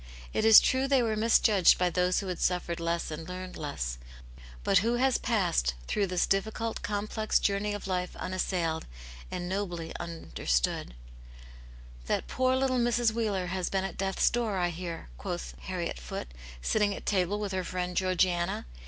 It 0.33 0.45
is 0.45 0.59
true 0.59 0.87
they 0.87 1.03
were 1.03 1.15
misjudged 1.15 1.77
by 1.77 1.91
those 1.91 2.21
who 2.21 2.27
had 2.27 2.39
suffered 2.39 2.79
less 2.79 3.11
and 3.11 3.29
learned 3.29 3.55
less; 3.55 3.99
but 4.63 4.79
who 4.79 4.95
has 4.95 5.19
passed 5.19 5.75
through 5.85 6.07
this 6.07 6.25
difficult, 6.25 6.81
complex 6.81 7.37
journey 7.37 7.71
of 7.75 7.85
life 7.85 8.15
unassailed, 8.15 8.87
and 9.29 9.47
nobly 9.47 9.93
understood 9.99 10.95
}"That 12.07 12.25
poor 12.25 12.55
little 12.55 12.79
Mrs. 12.79 13.11
Wheeler 13.11 13.45
has 13.45 13.69
been 13.69 13.83
at 13.83 13.95
death's 13.95 14.31
door, 14.31 14.57
I 14.57 14.69
hear," 14.71 15.09
quoth 15.19 15.53
Harriet 15.59 15.99
Foot, 15.99 16.29
sitting 16.63 16.95
at 16.95 17.05
table 17.05 17.39
with 17.39 17.51
her 17.51 17.63
friend 17.63 17.95
Georgiana. 17.95 18.65